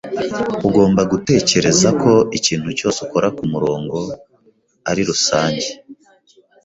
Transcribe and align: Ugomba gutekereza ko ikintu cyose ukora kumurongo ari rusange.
Ugomba 0.67 1.01
gutekereza 1.11 1.89
ko 2.01 2.11
ikintu 2.37 2.69
cyose 2.79 2.97
ukora 3.05 3.27
kumurongo 3.37 3.97
ari 4.89 5.01
rusange. 5.09 5.67